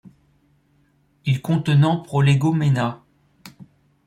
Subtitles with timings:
[1.27, 3.03] Il contenant Prolegomena.